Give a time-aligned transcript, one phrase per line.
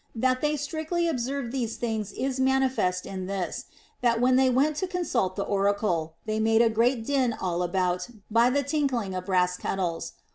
[0.15, 3.65] That they strictly observed these things is manifest in this,
[4.01, 8.07] that when they went to consult the oracle, they made a great din all about
[8.31, 10.13] by the tinkling of brass kettles.